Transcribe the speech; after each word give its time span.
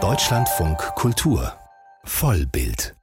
Deutschlandfunk 0.00 0.78
Kultur. 0.94 1.52
Vollbild. 2.04 2.94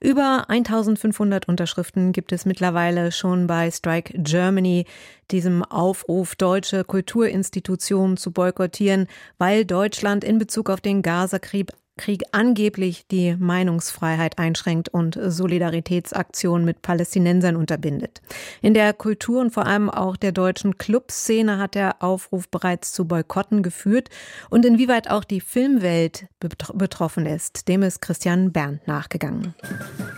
Über 0.00 0.48
1500 0.48 1.48
Unterschriften 1.48 2.12
gibt 2.12 2.30
es 2.30 2.46
mittlerweile 2.46 3.10
schon 3.10 3.48
bei 3.48 3.72
Strike 3.72 4.12
Germany, 4.22 4.84
diesem 5.32 5.64
Aufruf, 5.64 6.36
deutsche 6.36 6.84
Kulturinstitutionen 6.84 8.16
zu 8.16 8.30
boykottieren, 8.30 9.08
weil 9.36 9.64
Deutschland 9.64 10.22
in 10.22 10.38
Bezug 10.38 10.70
auf 10.70 10.80
den 10.80 11.02
Gazakrieg 11.02 11.72
Krieg 11.96 12.24
angeblich 12.32 13.06
die 13.06 13.36
Meinungsfreiheit 13.36 14.38
einschränkt 14.38 14.90
und 14.90 15.18
Solidaritätsaktionen 15.20 16.66
mit 16.66 16.82
Palästinensern 16.82 17.56
unterbindet. 17.56 18.20
In 18.60 18.74
der 18.74 18.92
Kultur 18.92 19.40
und 19.40 19.52
vor 19.52 19.66
allem 19.66 19.88
auch 19.88 20.16
der 20.16 20.32
deutschen 20.32 20.76
Clubszene 20.76 21.58
hat 21.58 21.74
der 21.74 22.02
Aufruf 22.02 22.48
bereits 22.48 22.92
zu 22.92 23.06
Boykotten 23.06 23.62
geführt 23.62 24.10
und 24.50 24.66
inwieweit 24.66 25.10
auch 25.10 25.24
die 25.24 25.40
Filmwelt 25.40 26.26
betroffen 26.74 27.24
ist, 27.24 27.68
dem 27.68 27.82
ist 27.82 28.02
Christian 28.02 28.52
Berndt 28.52 28.86
nachgegangen. 28.86 29.54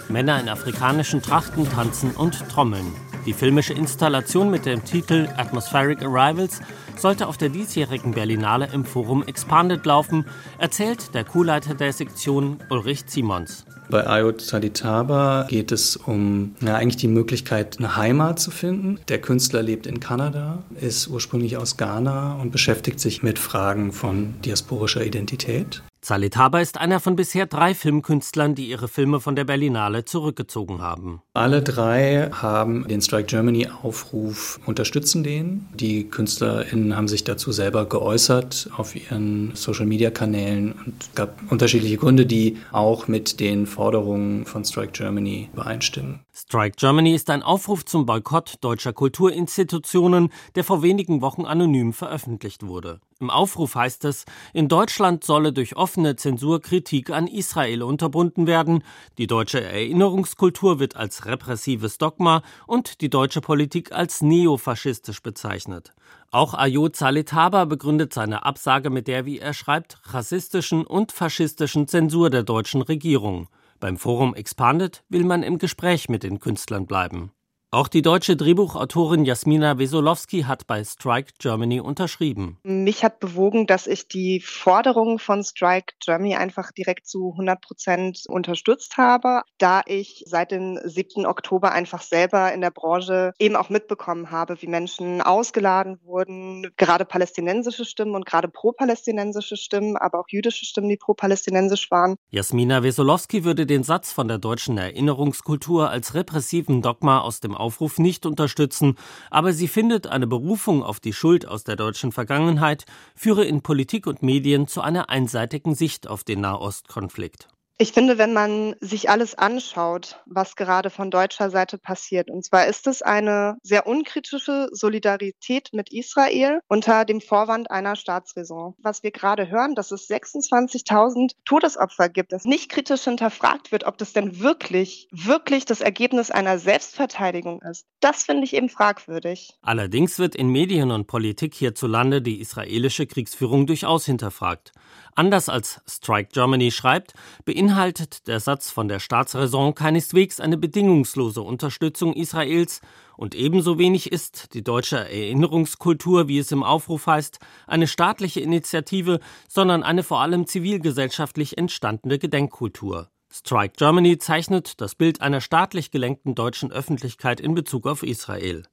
Männer 0.08 0.40
in 0.40 0.48
afrikanischen 0.48 1.22
Trachten 1.22 1.68
tanzen 1.68 2.10
und 2.10 2.48
trommeln. 2.48 2.92
Die 3.24 3.32
filmische 3.32 3.74
Installation 3.74 4.50
mit 4.50 4.64
dem 4.64 4.84
Titel 4.84 5.28
Atmospheric 5.36 6.02
Arrivals 6.02 6.60
sollte 6.98 7.26
auf 7.26 7.36
der 7.36 7.48
diesjährigen 7.48 8.12
Berlinale 8.12 8.68
im 8.72 8.84
Forum 8.84 9.22
Expanded 9.26 9.84
laufen, 9.86 10.24
erzählt 10.58 11.14
der 11.14 11.24
Co-Leiter 11.24 11.74
der 11.74 11.92
Sektion 11.92 12.58
Ulrich 12.70 13.04
Simons. 13.06 13.64
Bei 13.90 14.06
Ayot 14.06 14.42
Salitaba 14.42 15.46
geht 15.48 15.72
es 15.72 15.96
um 15.96 16.54
ja, 16.60 16.76
eigentlich 16.76 16.98
die 16.98 17.08
Möglichkeit, 17.08 17.78
eine 17.78 17.96
Heimat 17.96 18.38
zu 18.38 18.50
finden. 18.50 19.00
Der 19.08 19.18
Künstler 19.18 19.62
lebt 19.62 19.86
in 19.86 19.98
Kanada, 19.98 20.62
ist 20.78 21.08
ursprünglich 21.08 21.56
aus 21.56 21.78
Ghana 21.78 22.34
und 22.34 22.52
beschäftigt 22.52 23.00
sich 23.00 23.22
mit 23.22 23.38
Fragen 23.38 23.92
von 23.92 24.34
diasporischer 24.42 25.04
Identität. 25.04 25.82
Salitaba 26.08 26.60
ist 26.60 26.80
einer 26.80 27.00
von 27.00 27.16
bisher 27.16 27.44
drei 27.44 27.74
Filmkünstlern, 27.74 28.54
die 28.54 28.70
ihre 28.70 28.88
Filme 28.88 29.20
von 29.20 29.36
der 29.36 29.44
Berlinale 29.44 30.06
zurückgezogen 30.06 30.80
haben. 30.80 31.20
Alle 31.34 31.60
drei 31.60 32.30
haben 32.32 32.88
den 32.88 33.02
Strike 33.02 33.26
Germany 33.26 33.68
Aufruf, 33.82 34.58
unterstützen 34.64 35.22
den. 35.22 35.66
Die 35.74 36.08
KünstlerInnen 36.08 36.96
haben 36.96 37.08
sich 37.08 37.24
dazu 37.24 37.52
selber 37.52 37.84
geäußert 37.84 38.70
auf 38.74 38.96
ihren 38.96 39.54
Social 39.54 39.84
Media 39.84 40.10
Kanälen 40.10 40.72
und 40.72 41.14
gab 41.14 41.38
unterschiedliche 41.50 41.98
Gründe, 41.98 42.24
die 42.24 42.56
auch 42.72 43.06
mit 43.06 43.38
den 43.38 43.66
Forderungen 43.66 44.46
von 44.46 44.64
Strike 44.64 44.92
Germany 44.92 45.50
übereinstimmen. 45.52 46.20
Strike 46.40 46.76
Germany 46.78 47.16
ist 47.16 47.30
ein 47.30 47.42
Aufruf 47.42 47.84
zum 47.84 48.06
Boykott 48.06 48.58
deutscher 48.60 48.92
Kulturinstitutionen, 48.92 50.32
der 50.54 50.62
vor 50.62 50.82
wenigen 50.82 51.20
Wochen 51.20 51.44
anonym 51.44 51.92
veröffentlicht 51.92 52.64
wurde. 52.64 53.00
Im 53.18 53.28
Aufruf 53.28 53.74
heißt 53.74 54.04
es, 54.04 54.24
in 54.52 54.68
Deutschland 54.68 55.24
solle 55.24 55.52
durch 55.52 55.74
offene 55.74 56.14
Zensur 56.14 56.62
Kritik 56.62 57.10
an 57.10 57.26
Israel 57.26 57.82
unterbunden 57.82 58.46
werden, 58.46 58.84
die 59.18 59.26
deutsche 59.26 59.60
Erinnerungskultur 59.60 60.78
wird 60.78 60.94
als 60.94 61.26
repressives 61.26 61.98
Dogma 61.98 62.42
und 62.68 63.00
die 63.00 63.10
deutsche 63.10 63.40
Politik 63.40 63.90
als 63.90 64.20
neofaschistisch 64.20 65.20
bezeichnet. 65.20 65.92
Auch 66.30 66.54
Ayot 66.54 66.94
Saletaba 66.94 67.64
begründet 67.64 68.14
seine 68.14 68.46
Absage 68.46 68.90
mit 68.90 69.08
der, 69.08 69.26
wie 69.26 69.40
er 69.40 69.54
schreibt, 69.54 69.98
rassistischen 70.14 70.86
und 70.86 71.10
faschistischen 71.10 71.88
Zensur 71.88 72.30
der 72.30 72.44
deutschen 72.44 72.82
Regierung. 72.82 73.48
Beim 73.80 73.96
Forum 73.96 74.34
Expanded 74.34 75.04
will 75.08 75.24
man 75.24 75.42
im 75.42 75.58
Gespräch 75.58 76.08
mit 76.08 76.24
den 76.24 76.40
Künstlern 76.40 76.86
bleiben. 76.86 77.32
Auch 77.70 77.88
die 77.88 78.00
deutsche 78.00 78.34
Drehbuchautorin 78.34 79.26
Jasmina 79.26 79.76
Wesolowski 79.76 80.44
hat 80.44 80.66
bei 80.66 80.82
Strike 80.82 81.32
Germany 81.38 81.80
unterschrieben. 81.80 82.56
Mich 82.62 83.04
hat 83.04 83.20
bewogen, 83.20 83.66
dass 83.66 83.86
ich 83.86 84.08
die 84.08 84.40
Forderungen 84.40 85.18
von 85.18 85.44
Strike 85.44 85.92
Germany 86.02 86.36
einfach 86.36 86.72
direkt 86.72 87.06
zu 87.06 87.32
100 87.32 87.60
Prozent 87.60 88.22
unterstützt 88.26 88.96
habe, 88.96 89.42
da 89.58 89.82
ich 89.84 90.24
seit 90.24 90.50
dem 90.50 90.78
7. 90.82 91.26
Oktober 91.26 91.70
einfach 91.72 92.00
selber 92.00 92.54
in 92.54 92.62
der 92.62 92.70
Branche 92.70 93.34
eben 93.38 93.54
auch 93.54 93.68
mitbekommen 93.68 94.30
habe, 94.30 94.62
wie 94.62 94.66
Menschen 94.66 95.20
ausgeladen 95.20 96.00
wurden, 96.04 96.70
gerade 96.78 97.04
palästinensische 97.04 97.84
Stimmen 97.84 98.14
und 98.14 98.24
gerade 98.24 98.48
pro-palästinensische 98.48 99.58
Stimmen, 99.58 99.98
aber 99.98 100.20
auch 100.20 100.28
jüdische 100.30 100.64
Stimmen, 100.64 100.88
die 100.88 100.96
pro-palästinensisch 100.96 101.90
waren. 101.90 102.16
Jasmina 102.30 102.82
Wesolowski 102.82 103.44
würde 103.44 103.66
den 103.66 103.82
Satz 103.82 104.10
von 104.10 104.26
der 104.26 104.38
deutschen 104.38 104.78
Erinnerungskultur 104.78 105.90
als 105.90 106.14
repressiven 106.14 106.80
Dogma 106.80 107.20
aus 107.20 107.40
dem 107.40 107.57
Aufruf 107.58 107.98
nicht 107.98 108.26
unterstützen, 108.26 108.96
aber 109.30 109.52
sie 109.52 109.68
findet, 109.68 110.06
eine 110.06 110.26
Berufung 110.26 110.82
auf 110.82 111.00
die 111.00 111.12
Schuld 111.12 111.46
aus 111.46 111.64
der 111.64 111.76
deutschen 111.76 112.12
Vergangenheit 112.12 112.84
führe 113.14 113.44
in 113.44 113.62
Politik 113.62 114.06
und 114.06 114.22
Medien 114.22 114.66
zu 114.66 114.80
einer 114.80 115.10
einseitigen 115.10 115.74
Sicht 115.74 116.08
auf 116.08 116.24
den 116.24 116.40
Nahostkonflikt. 116.40 117.48
Ich 117.80 117.92
finde, 117.92 118.18
wenn 118.18 118.32
man 118.32 118.74
sich 118.80 119.08
alles 119.08 119.36
anschaut, 119.36 120.20
was 120.26 120.56
gerade 120.56 120.90
von 120.90 121.12
deutscher 121.12 121.48
Seite 121.48 121.78
passiert, 121.78 122.28
und 122.28 122.44
zwar 122.44 122.66
ist 122.66 122.88
es 122.88 123.02
eine 123.02 123.56
sehr 123.62 123.86
unkritische 123.86 124.68
Solidarität 124.72 125.68
mit 125.72 125.92
Israel 125.92 126.58
unter 126.66 127.04
dem 127.04 127.20
Vorwand 127.20 127.70
einer 127.70 127.94
Staatsräson. 127.94 128.74
Was 128.82 129.04
wir 129.04 129.12
gerade 129.12 129.48
hören, 129.48 129.76
dass 129.76 129.92
es 129.92 130.10
26.000 130.10 131.36
Todesopfer 131.44 132.08
gibt, 132.08 132.32
dass 132.32 132.44
nicht 132.44 132.68
kritisch 132.68 133.04
hinterfragt 133.04 133.70
wird, 133.70 133.84
ob 133.84 133.96
das 133.96 134.12
denn 134.12 134.40
wirklich, 134.40 135.06
wirklich 135.12 135.64
das 135.64 135.80
Ergebnis 135.80 136.32
einer 136.32 136.58
Selbstverteidigung 136.58 137.62
ist. 137.62 137.86
Das 138.00 138.24
finde 138.24 138.42
ich 138.42 138.54
eben 138.54 138.70
fragwürdig. 138.70 139.56
Allerdings 139.62 140.18
wird 140.18 140.34
in 140.34 140.48
Medien 140.48 140.90
und 140.90 141.06
Politik 141.06 141.54
hierzulande 141.54 142.22
die 142.22 142.40
israelische 142.40 143.06
Kriegsführung 143.06 143.68
durchaus 143.68 144.04
hinterfragt. 144.04 144.72
Anders 145.14 145.48
als 145.48 145.80
Strike 145.86 146.30
Germany 146.32 146.70
schreibt, 146.70 147.14
beinhaltet 147.44 148.26
der 148.28 148.40
Satz 148.40 148.70
von 148.70 148.88
der 148.88 149.00
Staatsräson 149.00 149.74
keineswegs 149.74 150.40
eine 150.40 150.56
bedingungslose 150.56 151.42
Unterstützung 151.42 152.14
Israels 152.14 152.80
und 153.16 153.34
ebenso 153.34 153.78
wenig 153.78 154.12
ist 154.12 154.54
die 154.54 154.62
deutsche 154.62 154.98
Erinnerungskultur, 154.98 156.28
wie 156.28 156.38
es 156.38 156.52
im 156.52 156.62
Aufruf 156.62 157.06
heißt, 157.06 157.40
eine 157.66 157.88
staatliche 157.88 158.40
Initiative, 158.40 159.18
sondern 159.48 159.82
eine 159.82 160.04
vor 160.04 160.20
allem 160.20 160.46
zivilgesellschaftlich 160.46 161.58
entstandene 161.58 162.18
Gedenkkultur. 162.18 163.10
Strike 163.30 163.74
Germany 163.76 164.18
zeichnet 164.18 164.80
das 164.80 164.94
Bild 164.94 165.20
einer 165.20 165.40
staatlich 165.40 165.90
gelenkten 165.90 166.34
deutschen 166.34 166.72
Öffentlichkeit 166.72 167.40
in 167.40 167.54
Bezug 167.54 167.86
auf 167.86 168.02
Israel. 168.02 168.64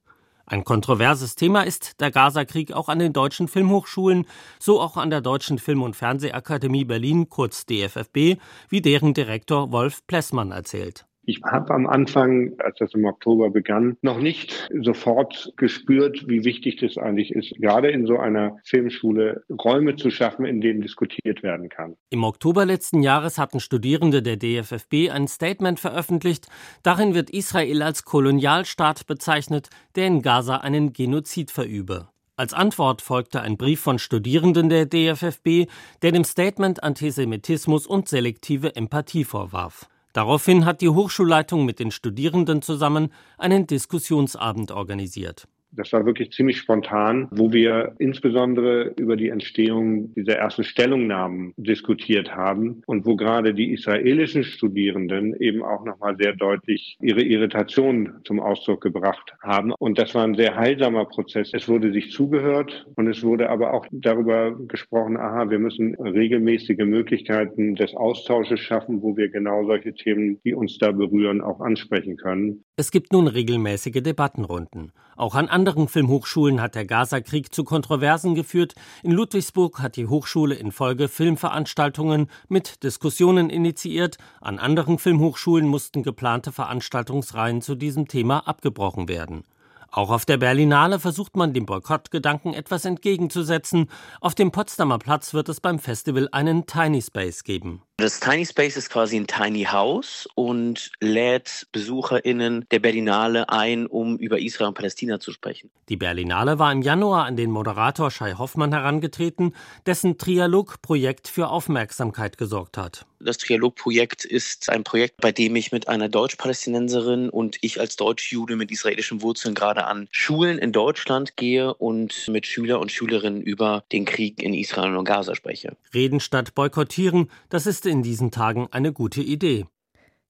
Ein 0.48 0.62
kontroverses 0.62 1.34
Thema 1.34 1.62
ist 1.62 2.00
der 2.00 2.12
Gazakrieg 2.12 2.72
auch 2.72 2.88
an 2.88 3.00
den 3.00 3.12
deutschen 3.12 3.48
Filmhochschulen, 3.48 4.26
so 4.60 4.80
auch 4.80 4.96
an 4.96 5.10
der 5.10 5.20
Deutschen 5.20 5.58
Film- 5.58 5.82
und 5.82 5.96
Fernsehakademie 5.96 6.84
Berlin, 6.84 7.28
kurz 7.28 7.66
DFFB, 7.66 8.38
wie 8.68 8.80
deren 8.80 9.12
Direktor 9.12 9.72
Wolf 9.72 10.06
Plessmann 10.06 10.52
erzählt. 10.52 11.04
Ich 11.28 11.42
habe 11.42 11.74
am 11.74 11.88
Anfang, 11.88 12.52
als 12.58 12.78
das 12.78 12.94
im 12.94 13.04
Oktober 13.04 13.50
begann, 13.50 13.96
noch 14.00 14.20
nicht 14.20 14.68
sofort 14.80 15.52
gespürt, 15.56 16.28
wie 16.28 16.44
wichtig 16.44 16.76
das 16.76 16.96
eigentlich 16.98 17.32
ist, 17.32 17.52
gerade 17.58 17.90
in 17.90 18.06
so 18.06 18.16
einer 18.16 18.58
Filmschule 18.62 19.42
Räume 19.50 19.96
zu 19.96 20.10
schaffen, 20.10 20.46
in 20.46 20.60
denen 20.60 20.82
diskutiert 20.82 21.42
werden 21.42 21.68
kann. 21.68 21.96
Im 22.10 22.22
Oktober 22.22 22.64
letzten 22.64 23.02
Jahres 23.02 23.38
hatten 23.38 23.58
Studierende 23.58 24.22
der 24.22 24.36
DFFB 24.36 25.10
ein 25.10 25.26
Statement 25.26 25.80
veröffentlicht. 25.80 26.46
Darin 26.84 27.14
wird 27.14 27.30
Israel 27.30 27.82
als 27.82 28.04
Kolonialstaat 28.04 29.08
bezeichnet, 29.08 29.68
der 29.96 30.06
in 30.06 30.22
Gaza 30.22 30.58
einen 30.58 30.92
Genozid 30.92 31.50
verübe. 31.50 32.08
Als 32.36 32.54
Antwort 32.54 33.02
folgte 33.02 33.40
ein 33.40 33.56
Brief 33.56 33.80
von 33.80 33.98
Studierenden 33.98 34.68
der 34.68 34.86
DFFB, 34.86 35.68
der 36.02 36.12
dem 36.12 36.22
Statement 36.22 36.84
Antisemitismus 36.84 37.88
und 37.88 38.08
selektive 38.08 38.76
Empathie 38.76 39.24
vorwarf. 39.24 39.88
Daraufhin 40.16 40.64
hat 40.64 40.80
die 40.80 40.88
Hochschulleitung 40.88 41.66
mit 41.66 41.78
den 41.78 41.90
Studierenden 41.90 42.62
zusammen 42.62 43.12
einen 43.36 43.66
Diskussionsabend 43.66 44.70
organisiert. 44.70 45.46
Das 45.76 45.92
war 45.92 46.06
wirklich 46.06 46.32
ziemlich 46.32 46.58
spontan, 46.58 47.28
wo 47.30 47.52
wir 47.52 47.94
insbesondere 47.98 48.94
über 48.96 49.16
die 49.16 49.28
Entstehung 49.28 50.14
dieser 50.14 50.36
ersten 50.36 50.64
Stellungnahmen 50.64 51.52
diskutiert 51.56 52.34
haben 52.34 52.82
und 52.86 53.06
wo 53.06 53.16
gerade 53.16 53.54
die 53.54 53.72
israelischen 53.72 54.44
Studierenden 54.44 55.34
eben 55.38 55.62
auch 55.62 55.84
nochmal 55.84 56.16
sehr 56.18 56.34
deutlich 56.34 56.96
ihre 57.00 57.22
Irritation 57.22 58.20
zum 58.24 58.40
Ausdruck 58.40 58.80
gebracht 58.80 59.34
haben. 59.42 59.72
Und 59.78 59.98
das 59.98 60.14
war 60.14 60.24
ein 60.24 60.34
sehr 60.34 60.56
heilsamer 60.56 61.04
Prozess. 61.04 61.50
Es 61.52 61.68
wurde 61.68 61.92
sich 61.92 62.10
zugehört 62.10 62.86
und 62.96 63.08
es 63.08 63.22
wurde 63.22 63.50
aber 63.50 63.74
auch 63.74 63.86
darüber 63.90 64.56
gesprochen, 64.66 65.16
aha, 65.16 65.50
wir 65.50 65.58
müssen 65.58 65.94
regelmäßige 65.94 66.78
Möglichkeiten 66.78 67.74
des 67.74 67.94
Austausches 67.94 68.60
schaffen, 68.60 69.02
wo 69.02 69.16
wir 69.16 69.28
genau 69.28 69.66
solche 69.66 69.94
Themen, 69.94 70.40
die 70.44 70.54
uns 70.54 70.78
da 70.78 70.92
berühren, 70.92 71.40
auch 71.40 71.60
ansprechen 71.60 72.16
können. 72.16 72.64
Es 72.78 72.90
gibt 72.90 73.14
nun 73.14 73.26
regelmäßige 73.26 74.02
Debattenrunden. 74.02 74.92
Auch 75.16 75.34
an 75.34 75.48
anderen 75.48 75.88
Filmhochschulen 75.88 76.60
hat 76.60 76.74
der 76.74 76.84
Gazakrieg 76.84 77.54
zu 77.54 77.64
Kontroversen 77.64 78.34
geführt. 78.34 78.74
In 79.02 79.12
Ludwigsburg 79.12 79.78
hat 79.78 79.96
die 79.96 80.08
Hochschule 80.08 80.56
in 80.56 80.72
Folge 80.72 81.08
Filmveranstaltungen 81.08 82.28
mit 82.48 82.82
Diskussionen 82.82 83.48
initiiert. 83.48 84.18
An 84.42 84.58
anderen 84.58 84.98
Filmhochschulen 84.98 85.66
mussten 85.66 86.02
geplante 86.02 86.52
Veranstaltungsreihen 86.52 87.62
zu 87.62 87.76
diesem 87.76 88.08
Thema 88.08 88.46
abgebrochen 88.46 89.08
werden. 89.08 89.44
Auch 89.90 90.10
auf 90.10 90.26
der 90.26 90.36
Berlinale 90.36 91.00
versucht 91.00 91.34
man 91.34 91.54
dem 91.54 91.64
Boykottgedanken 91.64 92.52
etwas 92.52 92.84
entgegenzusetzen. 92.84 93.88
Auf 94.20 94.34
dem 94.34 94.50
Potsdamer 94.52 94.98
Platz 94.98 95.32
wird 95.32 95.48
es 95.48 95.62
beim 95.62 95.78
Festival 95.78 96.28
einen 96.30 96.66
Tiny 96.66 97.00
Space 97.00 97.42
geben. 97.42 97.80
Das 97.98 98.20
Tiny 98.20 98.44
Space 98.44 98.76
ist 98.76 98.90
quasi 98.90 99.16
ein 99.16 99.26
Tiny 99.26 99.64
House 99.64 100.28
und 100.34 100.92
lädt 101.00 101.66
BesucherInnen 101.72 102.66
der 102.70 102.78
Berlinale 102.78 103.48
ein, 103.48 103.86
um 103.86 104.18
über 104.18 104.38
Israel 104.38 104.68
und 104.68 104.74
Palästina 104.74 105.18
zu 105.18 105.32
sprechen. 105.32 105.70
Die 105.88 105.96
Berlinale 105.96 106.58
war 106.58 106.70
im 106.72 106.82
Januar 106.82 107.24
an 107.24 107.36
den 107.36 107.50
Moderator 107.50 108.10
Shai 108.10 108.34
Hoffmann 108.34 108.74
herangetreten, 108.74 109.54
dessen 109.86 110.18
Trialogprojekt 110.18 111.26
für 111.26 111.48
Aufmerksamkeit 111.48 112.36
gesorgt 112.36 112.76
hat. 112.76 113.06
Das 113.18 113.38
Trialogprojekt 113.38 114.26
ist 114.26 114.68
ein 114.68 114.84
Projekt, 114.84 115.22
bei 115.22 115.32
dem 115.32 115.56
ich 115.56 115.72
mit 115.72 115.88
einer 115.88 116.10
Deutsch-Palästinenserin 116.10 117.30
und 117.30 117.56
ich 117.62 117.80
als 117.80 117.96
Deutschjude 117.96 118.56
mit 118.56 118.70
israelischen 118.70 119.22
Wurzeln 119.22 119.54
gerade 119.54 119.86
an 119.86 120.06
Schulen 120.10 120.58
in 120.58 120.70
Deutschland 120.72 121.36
gehe 121.36 121.72
und 121.72 122.28
mit 122.28 122.46
Schüler 122.46 122.78
und 122.78 122.92
Schülerinnen 122.92 123.40
über 123.40 123.84
den 123.90 124.04
Krieg 124.04 124.42
in 124.42 124.52
Israel 124.52 124.96
und 124.96 125.06
Gaza 125.06 125.34
spreche. 125.34 125.76
Reden 125.94 126.20
statt 126.20 126.54
boykottieren, 126.54 127.30
das 127.48 127.66
ist 127.66 127.85
in 127.86 128.02
diesen 128.02 128.30
Tagen 128.30 128.68
eine 128.70 128.92
gute 128.92 129.22
Idee. 129.22 129.66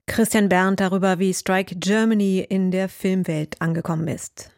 Christian 0.06 0.48
Berndt 0.48 0.80
darüber, 0.80 1.18
wie 1.18 1.34
Strike 1.34 1.76
Germany 1.76 2.46
in 2.48 2.70
der 2.70 2.88
Filmwelt 2.88 3.60
angekommen 3.60 4.06
ist. 4.06 4.55